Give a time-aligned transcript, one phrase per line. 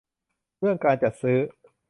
[0.59, 1.37] เรื่องการจัดซื้อ